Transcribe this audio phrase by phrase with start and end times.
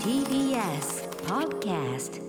[0.00, 2.20] TBS Podcast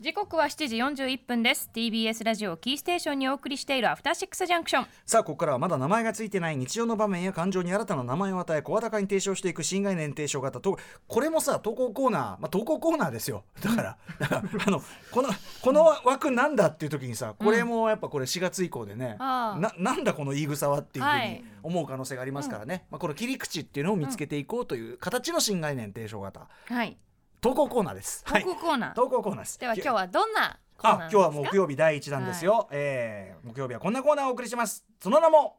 [0.00, 1.68] 時刻は7時41分です。
[1.74, 4.86] TBS ラジオキーステーションにお送りしているアフターシックスジャンクション。
[5.04, 13.42] さあここからはまだ名前がついてない日常の場面や感情に新たな名前を与え声高に提唱していく新概念提唱型とこれもさ投稿コーナー、まあ、投稿コーナーですよ。
[13.60, 14.80] だからだからあの
[15.10, 15.30] この
[15.62, 19.58] この枠なんだっていう時にさこれもやっぱこれ4月以降でね、ああ。
[19.58, 21.44] ななんだこの言い草はっていうふうにはい。
[21.64, 26.46] 思う可能性がありますからね、まあ、この切り口っていうのを見つけていこうという形の新概念提唱型。
[26.66, 26.96] はい
[27.40, 28.24] 投稿コーナーです。
[28.24, 29.60] 投稿コーナー、はい、投稿コーナーです。
[29.60, 34.84] では今日はどんなコーナーあ今日は木曜日第一弾ですよ、えー木曜日はこんなコーナーをお送りします。
[35.00, 35.56] その名も？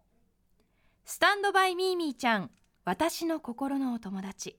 [1.06, 2.52] スタンドバイミーミーちゃん
[2.84, 4.58] 私の心のお友達。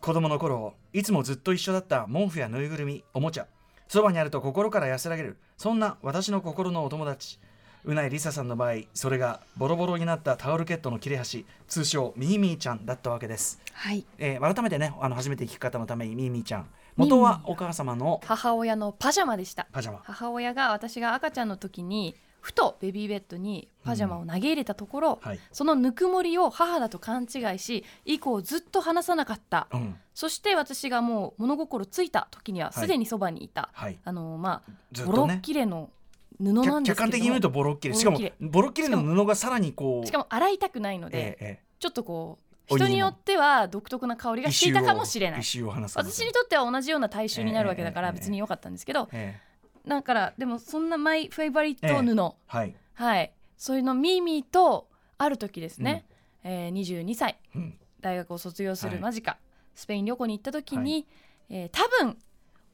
[0.00, 3.48] 子供の頃いつもずっと一緒だった毛布やぬいぐるみおもちゃ。
[3.88, 7.40] そばにあると心から安らげるそんな私の心のお友達
[7.88, 14.04] うないりささんの場合それがボロボロになったタオルケットの切れ端通称ミーミーちゃんだったわけです、はい。
[14.18, 16.68] えー改めてねあの初めて聞く方のためにミーミーちゃん。
[16.96, 18.20] 元はお母様の？
[18.24, 19.66] 母親のパジャマでした。
[19.72, 20.00] パジャマ。
[20.04, 29.66] 母親が私が赤ちゃんの時にふとベビーベッドにパジャマを投げ入れたところ、はい、そのぬくもりを母だと勘違いし以降ずっと離さなかった。
[29.72, 29.96] うん。
[30.12, 35.90] そして私がもう物心ついた時にはすでにそばにいた、はい、あのまあボロッキレの
[36.38, 36.82] 布なん客ですけど。
[36.84, 40.06] 客観的に見るとボロッキレしかもボロッキレボロッキレの布がさらにこう。
[40.06, 42.38] しかも洗いたくないので、えええちょっとこ
[42.70, 45.40] う人によっては独特な香りえがしていたかもしれない。
[45.40, 49.40] 私にとっては同じような体臭になるわけだかええええら別に良かったんですけどえ
[49.86, 49.88] え。
[49.88, 53.32] だからでもそんなマイフェイバリット布、はい、はい。
[53.56, 56.04] そういうのミーミーとある時ですね、
[56.44, 57.78] えー22歳うん。
[58.00, 58.96] 大学を卒業すはい。
[58.96, 59.36] る間近、
[59.74, 61.06] スペイン旅行に行った時に、
[61.48, 62.18] えー多分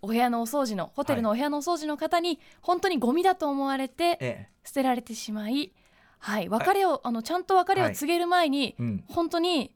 [0.05, 5.73] お部屋のお掃除のホテルのお部屋のお掃除の方に本当にゴミだと思われてえ捨てられてしまい、
[6.19, 8.77] はい、別れをあのちゃんと別れを告げる前に、
[9.09, 9.75] 本当に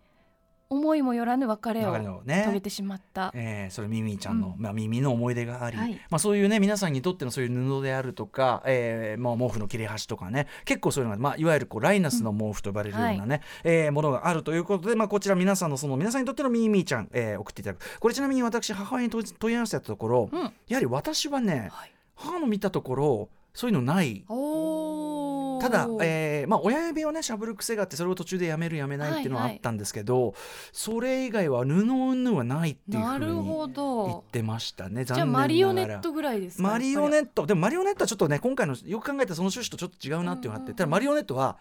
[0.70, 3.32] 思いもよらぬ別れを遂げてしまった。
[3.34, 4.62] えー、それミミィちゃんの、うん。
[4.62, 5.94] まあ、耳の思い出があり、はい。
[6.10, 17.98] まあ、そういうね皆さんにとってのそういう布であるとか、えーまあ、毛布の切れ端とかね結構そういうのが、まあ、いわゆるこうライナスの毛布と呼ばれるようなね、えーものがあるということで、まあ、こちら皆さんのその皆さんにとってのミミィちゃん、えー送っていただく。
[17.98, 20.52] これちなみに私母親に問い問い合わせたところ、うん。
[20.68, 21.92] やはり私はねはい。
[22.14, 24.24] 母の見たところそういうのない。
[24.28, 29.56] おーただ、えーまあ、親指をねしゃぶる癖があってそれを途中でやめるやめないっていうのははいはい。
[29.56, 30.34] あったんですけど、
[30.72, 34.24] それ以外は布云々はないっていうふうに言ど。
[34.28, 37.46] ってましたねじゃあマリオネットぐらいですかマリオネット。
[37.46, 41.58] でもマリオネットはちょっとね今回のよく考えたらその趣旨とちょっと違うなっていうのがあって、ただマリオネットは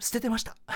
[0.00, 0.56] 捨ててました。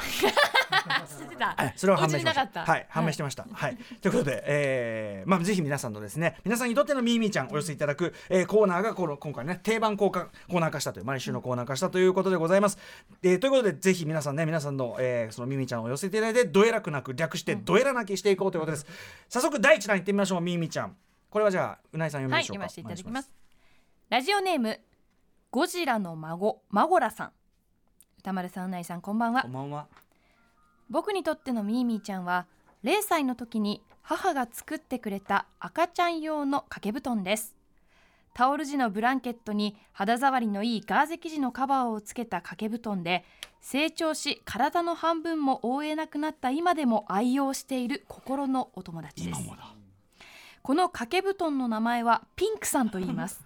[1.08, 2.42] 捨ててたはい、それは判明しました。
[2.42, 3.46] お家になかったはい、判明してました。
[3.50, 12.78] はい、ということで、えーまあぜひ皆さんのですね、皆さんにとってのミーミーちゃんお寄せいただく、えーコーナーがこの今回ね定番コーカコーナー化したという毎週のコーナー化したということでございます。
[13.22, 18.86] えーということでぜひ皆さんね皆さんの、えーそのミーミーちゃんを寄せていただいてどえらくなく略してどえらなきしていこうということです。
[19.28, 20.96] 早速第一弾いってみましょうミーミーちゃん。
[21.30, 22.66] これはじゃあうないさん読みはいましょうか。
[22.66, 23.32] 読ませていただきます
[24.10, 24.78] ラジオネーム
[25.50, 27.32] ゴジラの孫マゴラさん
[28.24, 29.86] 歌丸さんうないさんこんばんはこんばんは。
[30.88, 32.46] 僕にとってのミーミーちゃんは
[32.82, 37.54] 0歳の時に母が作ってくれた赤ちゃん用の掛け布団です
[38.32, 43.26] タオル地のブランケットに肌触りのいいガーゼ生地のカバーをつけた掛け布団で
[43.60, 49.74] 成長し体の半分も覆えなくなった今でも愛用している心のお友達です今もだ。
[50.62, 53.44] この掛け布団の名前はピンクさんと言います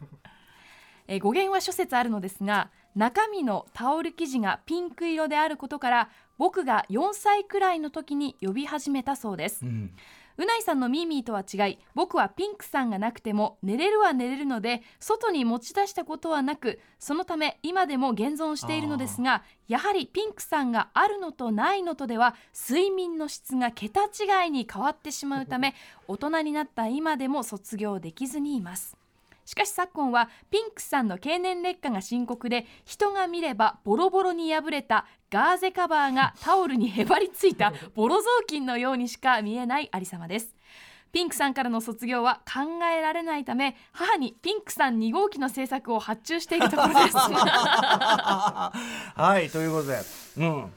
[1.09, 9.64] えー語源は諸説あるのですが中身のタオル生地がピンク色であることから僕が4歳くらいの時に呼び始めたそうです。
[9.64, 9.92] うん。
[10.36, 25.75] うないさんのミーミーとは違い僕はピンクさんがなくても寝れるは寝れるので外に持ち出したことはなくそのため今でも現存しているのですがやはりピンクさんがあるのとないのとでは睡眠の質が桁違いに変わってしまうため
[26.06, 28.97] 大人になった今でも卒業できずにいます
[29.48, 40.54] しかし昨今はピンクさんの経年劣化が深刻で人が見ればボロボロに破れたガーゼカバーがタオルにへばりついたボロ雑巾のようにしか見えないありさまです。
[41.12, 42.60] ピンクさんからの卒業は考
[42.95, 47.16] えられないため母にピンクさん2号機の制作を発注しているところです。
[47.16, 48.72] は
[49.42, 49.98] いということで、
[50.36, 50.71] うん、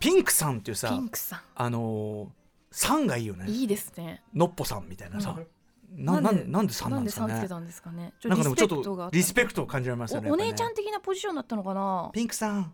[0.00, 2.28] ピンクさんっていうさピンクさあのー、
[2.72, 3.44] さんがいいよね。
[3.44, 4.24] んいいですね。
[4.34, 5.44] のっぽさんみたいなさ、な
[5.92, 7.34] なんんなんでさんなんですかね。
[7.48, 8.12] なんですかね。
[8.20, 10.30] ちょなんかでもちょっとリスペクトを感じられますよね。
[10.30, 12.10] お姉ちゃん的なポジションだったのかな。
[12.12, 12.72] ピンクさん。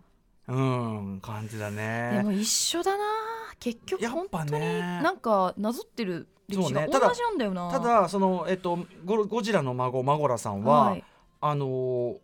[0.49, 3.05] うん感じだでねも一緒だな。
[3.59, 5.01] 結局本当にね。
[5.03, 7.71] なんかなぞってる歴史が同じなんだよな。
[7.71, 11.05] ただそのえっとゴゴジラの孫マゴラさんは、はい。
[11.41, 12.17] あのー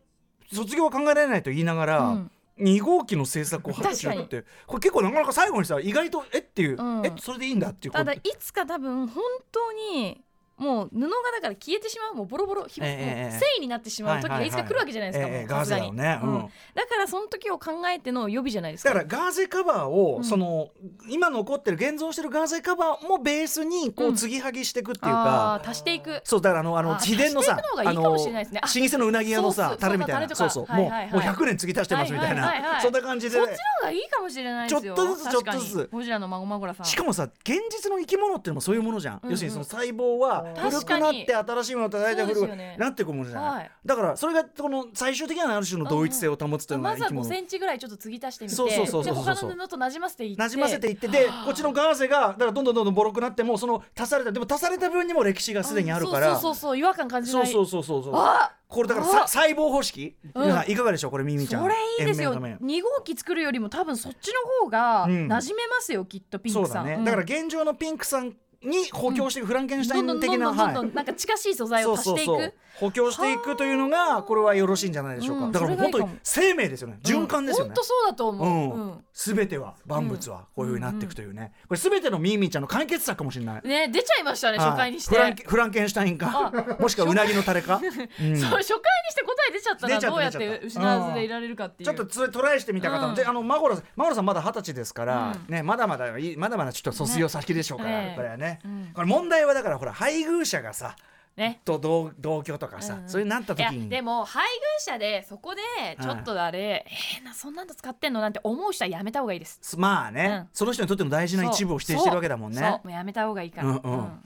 [0.52, 2.30] 卒業は考えられないと言いながら、うん。
[2.58, 7.06] 2号機の制作を発注ってこれ結構なかなか最後にさ意外とえっていう、うん。
[7.06, 7.92] えそれでいいんだっていう。
[7.94, 10.22] ただいつか多分本当に
[10.56, 16.34] もう布がだから消えてしまうもうボロボロひもうええええ繊維になってしまう時がいつか来るわけじゃないですか、ガーゼだよね、うん。
[16.34, 16.40] うん。
[16.74, 18.94] だからその時を考えての予備じゃないですか。
[18.94, 20.24] だからガーゼカバーを、うん。
[20.24, 20.70] その
[21.08, 24.14] 今残ってる現存してるガーゼカバーもベースにこううん。
[24.14, 26.20] 継ぎはぎしていくっていうあか、ー足していく。
[26.24, 30.34] そうだからあのあのあ秘伝のさ足していくの老舗のうなぎ屋のさタレみたいな。
[30.34, 33.36] そそううそう、もうもう100年継ぎ足してますみたいな、はいはいそんな感じで。
[33.36, 34.94] そっちの方がいいかもしれないですよ。
[34.94, 35.88] ちょっとずつちょっとずつ。
[35.92, 36.86] ゴジラの孫マゴラさん。
[36.86, 39.30] しかもさ現実の生き物っていうのもそういうものじゃん、うんうん。
[39.30, 42.76] 要するにその細胞は古くなって新しいものと大体古くね。
[42.78, 43.70] なっていくものじゃない、はい。
[43.84, 50.42] だからそれがこの最終的にはある種の同一性を保つというのがまずは5生き物、センチぐらいちょっと継ぎ足してみてそうそうそうそう他の布となじませていって。
[50.42, 56.32] なじませていってでこっちのガーゼがだからどんどんどんどんボロくなってもその足されたでも足された分にも歴史がすでにあるから。
[56.32, 57.46] そうそうそうそう違和感感じない。
[57.46, 58.22] そうそうそうそうそう。
[58.22, 60.48] あこれだから細胞方式、うん。
[60.66, 61.62] いかがでしょうこれミミちゃん。
[61.62, 62.32] それいいですよ。
[62.32, 65.28] 延命のため2号機作るよりも多分そっちの方がうん。
[65.28, 66.88] 馴染めますよ、きっとピンクさん。
[66.88, 68.34] うんだから現状のピンクさん
[68.64, 72.54] に補強していく、フランケンシュタイン的などんか近しい素材を足していく。
[72.80, 75.52] 補強していくというのがこれはよろしいんじゃないでしょうか、うん。
[75.52, 76.98] だから本当に生命ですよね。
[77.02, 77.68] 循環ですよね。
[77.68, 78.91] 本、当そうだと思う、
[79.24, 84.68] 全ては万物はこういうふうになっていくというね、これ全てのミーミーちゃんの解決策かもしれない、ね出ちゃいましたね、はい。
[84.70, 85.14] 初回にして。
[85.46, 86.52] フランケンシュタインか？
[86.78, 88.36] もしくはうなぎのタレか、 うん。
[88.36, 90.66] そう初回にして答え出ちゃったらどうやってた。
[90.66, 91.94] 失わずでいられるかっていう。
[91.94, 93.14] ちょっとトライしてみた方も、うん。
[93.14, 95.54] であのマゴラさんマゴラさんまだ二十歳ですから、うん。
[95.54, 98.12] ねまだまだまだまだちょっと卒業先でしょうから、ね。
[98.16, 98.90] これはね、うん。
[98.94, 100.96] これ問題はだからほら配偶者がさ
[101.36, 101.60] ね。
[101.64, 103.08] と同同居とかさ、うんうん。
[103.08, 105.60] そういうなったいや時にでも配偶者でそこで
[106.00, 109.58] ちょっとあれ、えーなそんなの使ってんのなんて思う人はやめた方がいいです。
[109.62, 110.48] すまあね、うん。
[110.52, 112.58] その人にとっての大事な一部を否定してるわけだもんね。
[112.58, 112.70] そう。
[112.70, 113.98] もうやめた方がいいから、うんうん。
[113.98, 114.24] うん。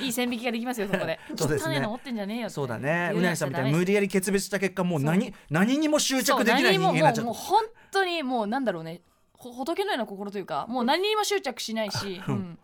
[0.04, 1.18] いい線引きができますよそこで。
[1.36, 1.80] そうですね。
[1.80, 3.10] 持ってんじゃねえよそうだね。
[3.12, 7.30] 言うなぎさんみたいに無無理やり決別した結果もう何何にも執着できない人間になっちゃった。
[7.30, 9.00] ももうもう本当にもうなんだろうね。
[9.38, 12.58] ほ仏のような心というかもう何にも執着しないし、 うん、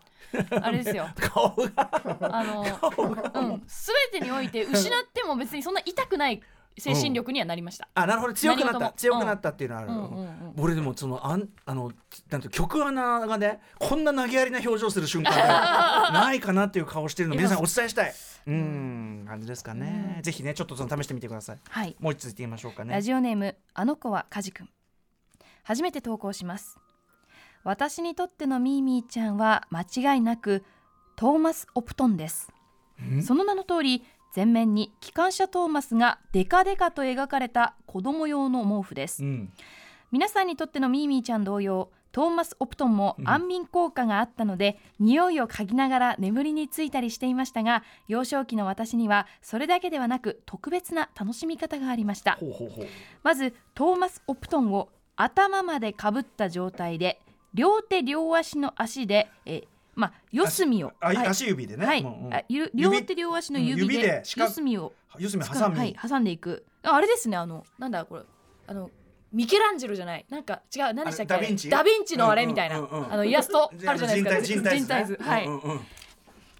[0.61, 1.07] あれですよ。
[1.19, 1.89] 顔が。
[2.21, 6.41] あの、うん、全てにおいて失っても別にそんな痛くない
[6.77, 7.87] 精神力にはなりました。
[7.93, 8.33] あなるほど。
[8.33, 8.79] 強くなった。
[8.79, 8.93] 何事も。
[8.97, 9.97] 強くなったっていうのはある、うん。
[9.97, 11.91] うんうん俺でもそのあんあの
[12.29, 18.13] なんて曲穴がねこんな投げやりな表情する瞬間が ないかなっていう顔してるの皆さんお伝えしたい。
[18.47, 19.25] うん。
[19.27, 21.59] 感じですかね、ぜひねちょっとその試してみてください。
[21.67, 22.93] はい、もう一つ言ってみましょうかね。
[22.93, 24.69] ラジオネームあの子はカジ君。
[25.63, 26.77] 初めて投稿します
[27.65, 30.63] 私にとってのミーミーちゃんは間違いなく
[31.15, 32.51] トーマス・オプトンです。
[33.03, 33.23] ん？
[33.23, 34.03] その名の通り
[34.35, 39.23] 前面に機関車トーマスがデカデカと描かれた子供用の毛布です。
[39.23, 39.51] うん。
[40.11, 52.37] 皆さんにとってのミーミーちゃん同様トーマス・オプトンも安眠効果があったので、匂いを嗅ぎながら眠りについたりしていましたが幼少期の私にはそれだけではなく特別な楽しみ方がありました。
[53.23, 57.19] まずトーマスお布団を頭までかぶった状態で
[57.55, 60.91] 両手両足の足で、えーまあ、四隅を。
[60.99, 61.17] あ、はい。
[61.27, 62.03] 足指でね、はい。
[62.03, 62.33] もううん。
[62.33, 66.65] 足指両手両足の指でで四隅を四隅挟み、はい、挟んでいく。
[66.83, 68.23] ああれですねあのなんだこれ
[68.67, 68.91] あの
[69.31, 70.25] ミケランジェロじゃない？
[70.29, 71.33] なんか違う何でしたっけ？
[71.33, 71.69] あダヴィンチ？
[71.69, 73.13] ダヴィンチのあれみたいな、うんうんうん。
[73.13, 74.41] あのイラストあるじゃないですか。
[74.41, 75.17] 人体人体図ね。
[75.21, 75.79] はい、うんうんうん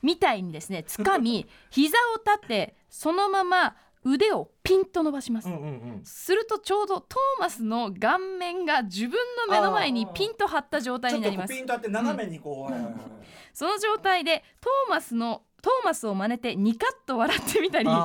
[0.01, 3.75] みたいにですね掴み 膝を立てそのまま
[4.05, 6.01] 腕をピンと伸ばします、うんうんうん。
[6.03, 11.53] するとちょうどトーマスの顔面が自分の目の前にピンと張った状態になります。
[11.53, 12.93] ピンとあって斜めにこう、はいはいはい。
[13.51, 17.95] その状態でトーマスのトーマスを真似てニカッと笑ってみたり悲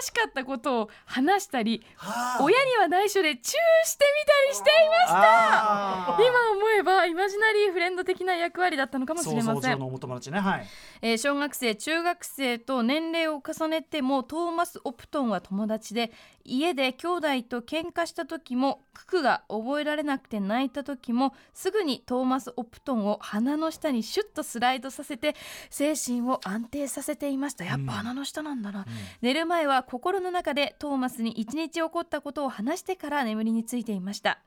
[0.00, 2.42] しかったことを話したりはあ。
[2.42, 6.16] 親には内緒でチューしてみたりしていました。
[6.20, 9.78] 今思えばイマジナリーフレンド的な役割だったのかもしれません。
[10.32, 10.40] ね。
[10.40, 10.66] はい
[11.02, 16.12] えー小学生中学生と年齢を重ねてもトーマス・オプトンは友達で
[16.48, 25.36] 家で兄弟と喧嘩した時もククが覚えられなくて泣いた時もすぐにトーマス・オプトンを鼻の下にシュッとスライドさせて
[25.70, 27.64] 精神を安定させていました。
[27.64, 28.86] やっぱ鼻の下なんだな、
[29.20, 34.40] 寝る前は心の中でトーマスに一日起こったことを話してから眠りについていました。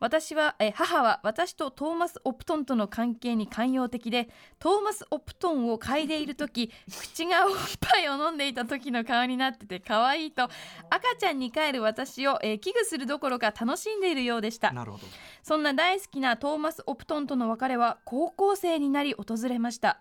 [0.00, 4.28] 私はえ母は私とトーマス・オプトンとの関係に寛容的で
[4.58, 10.48] トーマス・オプトンを嗅いでいる時口がおっぱいを飲んでいた時の顔になってて可愛いと
[10.90, 14.72] 赤ちゃんに帰る私をえー危惧するどころか楽しんでいるようでした。
[14.72, 15.04] なるほど。
[15.42, 20.00] そんな大好きなトーマス・オプトンとの別れは高校生になり訪れました。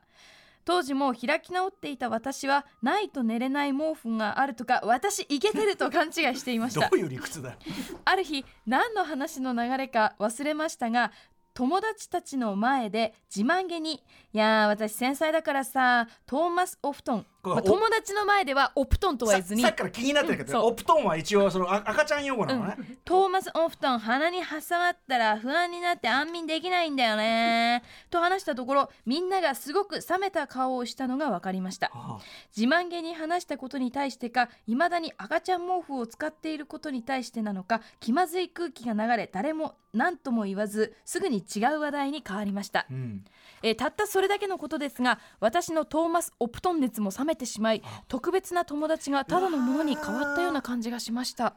[0.63, 6.87] 当時も開き直っていた私はないと寝れない毛布があるとか私イケてると勘違いしていました。
[6.87, 7.57] どういう理屈だよ。
[8.05, 11.11] ある日何の話の流れか忘れましたが
[11.53, 19.61] 友達たちの前で自慢げに「いやー私繊細だからさトーマス・オフトンまあ友達の前ではお布団とは言えずに。
[19.61, 20.73] ささっきから気になってるけど、うんそう。
[20.73, 27.83] お布団は一応そのあ赤ちゃん用語なのね、トーマス・オフトン鼻に挟まったら不安になって安眠できないんだよね。
[28.09, 31.91] と話したところみんながすごく冷めた顔をしたのが分かりました。
[31.93, 32.19] あ。
[32.55, 43.25] 自慢げに話したことに対してか未だに赤ちゃん毛布を使っていることに対してなのか気まずい空気が流れ誰も何とも言わずすぐに違う話題に変わりました、うん。
[43.61, 51.53] えーたったそれだけのことですが私のトーマス・オプトン熱も冷めてしまい特別な友達がただのものに変わったような感じがしました。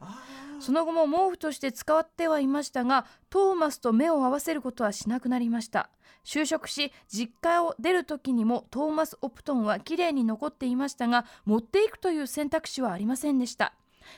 [0.60, 5.90] その後も毛布として使ってはいましたがトーマスと目を合わせることはしなくなりました。
[6.24, 13.74] 就職し実家を出る時にもトーマス・オプトンは綺麗に残っていましたが持っていくという選択肢はありませんでした。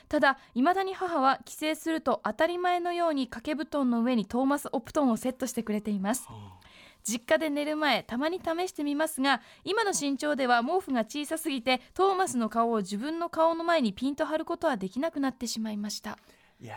[0.09, 6.27] ただ未だに母は帰省すると当たり前のように掛け布団の上にトーマス・オプトンをセットしてくれています
[7.07, 16.17] 実家で寝る前たまに試してみますが今の身長では毛布が小さすぎてトーマスの顔を自分の顔の前にピンと張ることはできなくなってしまいました。
[16.59, 16.75] いや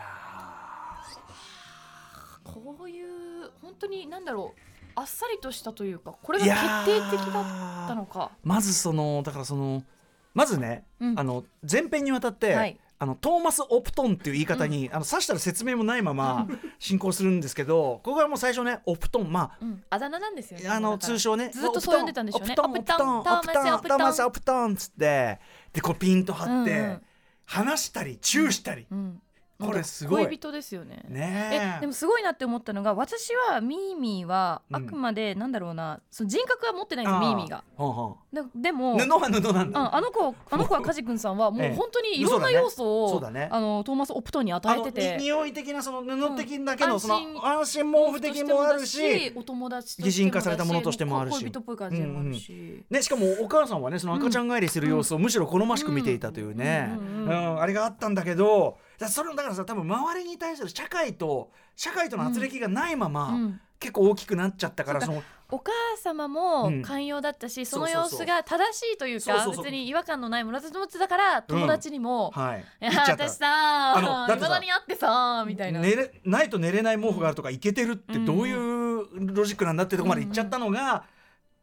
[2.43, 4.61] こういう本当に何だろう
[4.95, 6.53] あっさりとしたというかこれーが
[6.85, 8.31] 決定的だだったのか。
[8.43, 9.83] まずそのだからその
[10.33, 11.19] まずね、うん。
[11.19, 19.83] あの前編にわたって、はいあのトーマス・オプトンっていう言い方に、あの指したら説明もないまま進行するんですけどここはもう最初ねオプトンまあうん。
[19.89, 20.69] あだ名なんですよね。
[20.69, 22.53] あの通称ねずっとそう呼んでたんでしょうね。
[22.55, 25.39] オプトンオプトンオプトンオプトントーマス・オプトンっつって
[25.73, 27.01] でこうピンと張って、うんうん。
[27.45, 29.19] 話したりチューしたり、うん
[29.65, 30.25] これすごい。
[30.25, 31.03] 恋人ですよね。
[31.07, 31.81] ねえ。
[31.81, 37.63] でもすごいなって思ったのが私はミーミーはうんあくまでなんだろうな、その人格は持ってないんですよミーミーが。
[38.31, 41.67] ででも布は布なんだ、ああの子あの子はカジ君さんは もえ。
[41.67, 43.49] えう本当にいろんな要素を、ね。
[43.51, 45.17] あのトーマス・オプトンに与えてて。
[45.17, 51.39] に匂い的なその布的だけの、うんその安心毛布的もあるしお友達擬人化されたものとしてもあるし。
[51.41, 57.25] 恋人っぽい感じでもあるし、ね、しかもお母さんはねその赤ちゃん帰りする様子をむしろ好ましく見ていたというね、うん。
[57.25, 63.61] うんあれがあったんだけどだそれだからさ多分周りに対する社会と社会との圧力がないまま、うん。
[63.79, 66.81] 結構大きくなっちゃったからそのお母様もうん。
[66.83, 68.09] 寛容だったし、そのそうそう。
[68.09, 72.65] そう様子が正しいというか別に違和感のないものだと思ってたから友達にも、はい。
[72.81, 73.47] いや私さ
[73.97, 81.05] あのだに会ってさみたいな、寝れないと寝れない毛布があるとかいけてるってどういうロジックなんだってとこまで言っちゃったのが、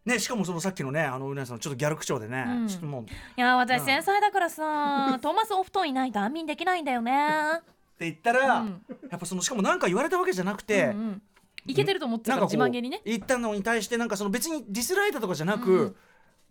[0.09, 2.69] ね、しかもそのさっきのねあのうなぎさんちょっとギャル口調でね、うん。
[2.69, 3.03] ちょっともう。
[3.03, 3.87] っいや私うん。
[3.87, 7.13] 繊細だからさ トーマスお布団いないと安眠できないんだよね。
[7.99, 8.83] て言ったら、うん。
[9.11, 11.23] やっぱそのしかも何か言われたわけじゃなくて、うんうん。
[11.67, 13.03] いけてると思ってたから自慢げにね。
[13.05, 15.97] 言ったのに対してなんかその別にディスられたとかじゃなく、うん。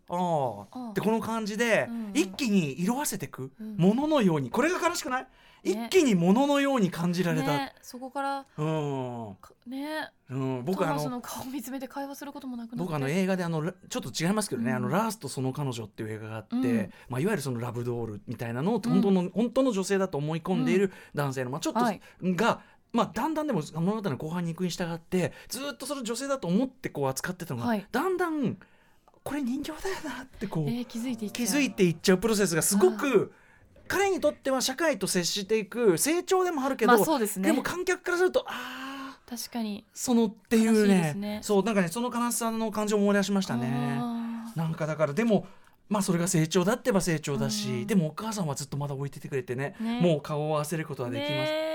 [0.09, 3.75] ああってこの感じで、一気に色あせてくうん。
[3.77, 4.51] もののように。
[4.51, 5.29] これが悲しくない、ね
[5.63, 7.73] 一気にもののように感じられた、ね。
[7.81, 10.09] そこからうん、かね。
[10.29, 14.77] うん、僕あのの顔見つめて会話することもなく僕あの映画であのラちょっと違いますけどね「うん。
[14.77, 16.91] あのラースとその彼女」っていう映画があって、うん。
[17.09, 22.01] まあ、いわゆるそのラブドールみたいなのを本当の、本当の女性だと思い込んでいる男性の、まあ、ちょっと、はい。
[22.21, 22.61] が、
[22.93, 27.85] まあ、だんだんでも物語の後半に行くに従ってずっとその女性だと思ってこう扱ってたのが、はい。
[27.91, 28.57] だんだん
[29.23, 31.47] これ人形だよなってこう、えー気づいていっちゃう。
[31.47, 33.33] 気づいていっちゃうプロセスがすごく
[33.87, 37.49] 彼にとっては社会と接していく成長でもあるけど、まあそうですね。
[37.49, 39.85] でも観客からするとああ確かに。
[39.93, 41.39] そのっていうねね。
[41.41, 43.97] そうなんかねその悲しさの感情を思い出しましたね。
[43.99, 45.47] あなんかだからでも
[45.89, 47.87] まあそれが成長だってば成長だし、うん。
[47.87, 50.01] でもお母さんはずっとまだ置いててくれてねね。
[50.01, 51.73] もう顔を合わせることーはできます、ね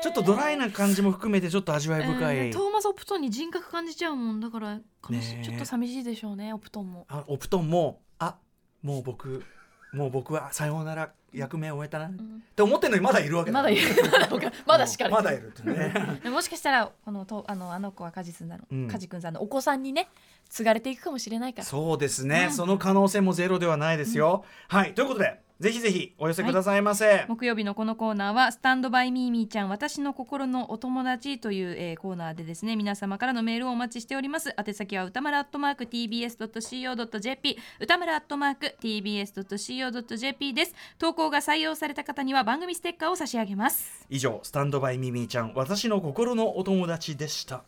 [0.00, 0.02] ー。
[0.02, 8.34] ちょっとドライな感じも含めてちょっと味わい深い、えートーマス・オプトンに人格感じちゃうもんだからねえちょっと寂しいでしょうねオプトンもあお布団もあ
[8.82, 9.44] もう僕
[9.92, 12.10] もう僕はさようなら役目を終えたな、っ
[12.54, 13.54] て思ってんのにまだいるわけだ。
[13.54, 13.82] まだいる。
[14.10, 16.20] まだまだしかまだいるってね。
[16.22, 18.88] で もしかしたらこのとあのあの子はカジ君さんの、うん。
[18.88, 20.08] カジ君さんのお子さんにね
[20.48, 21.64] 継がれていくかもしれないから。
[21.64, 22.52] そうですね、うん。
[22.52, 24.94] その可能性もゼロではないですよ、はい。
[24.94, 34.52] ということでぜひぜひお寄せくださいませ、木曜日のこのコーナーはスタンドバイミーミーちゃん私の心のお友達という、えーコーナーでですね皆様からのメールをお待ちしております。
[34.58, 40.74] 宛先は歌丸アットマーク tbs.co.jp 歌丸アットマーク tbs.co.jp です。
[40.98, 44.04] 投稿が採用された方には番組ステッカーを差し上げます。
[44.10, 47.62] 以上スタンドバイミミィちゃん私の心のお友達でした。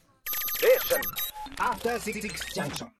[1.59, 1.97] After
[2.57, 2.89] Junction.